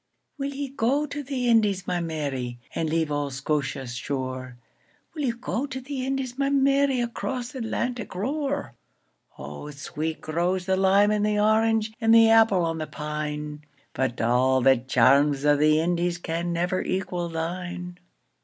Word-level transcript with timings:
WILL 0.39 0.55
ye 0.55 0.69
go 0.69 1.05
to 1.05 1.21
the 1.21 1.47
Indies, 1.47 1.85
my 1.85 1.99
Mary, 1.99 2.57
And 2.73 2.89
leave 2.89 3.11
auld 3.11 3.33
Scotia's 3.33 3.93
shore? 3.95 4.57
Will 5.13 5.21
ye 5.21 5.31
go 5.31 5.67
to 5.67 5.79
the 5.79 6.03
Indies, 6.03 6.39
my 6.39 6.49
Mary, 6.49 6.99
Across 7.01 7.49
th' 7.51 7.57
Atlantic 7.57 8.15
roar?O 8.15 9.69
sweet 9.69 10.19
grows 10.19 10.65
the 10.65 10.75
lime 10.75 11.11
and 11.11 11.23
the 11.23 11.37
orange, 11.37 11.93
And 12.01 12.15
the 12.15 12.31
apple 12.31 12.65
on 12.65 12.79
the 12.79 12.87
pine; 12.87 13.61
But 13.93 14.19
a' 14.19 14.59
the 14.63 14.83
charms 14.87 15.45
o' 15.45 15.55
the 15.55 15.75
IndiesCan 15.77 16.47
never 16.47 16.81
equal 16.81 17.29
thine. 17.29 17.99